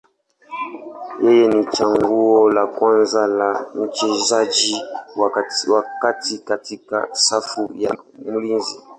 Yeye 1.23 1.45
ni 1.53 1.61
chaguo 1.75 2.49
la 2.51 2.63
kwanza 2.75 3.27
la 3.27 3.65
mchezaji 3.75 4.75
wa 5.15 5.29
kati 6.01 6.37
katika 6.37 7.07
safu 7.13 7.71
ya 7.75 7.97
ulinzi. 8.25 8.81